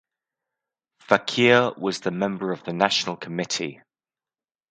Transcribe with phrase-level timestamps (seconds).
[0.99, 3.83] Fakir was the member of the National committee.